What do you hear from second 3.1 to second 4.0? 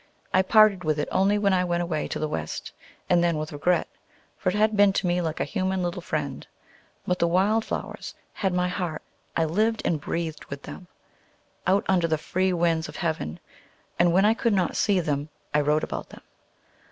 then with regret,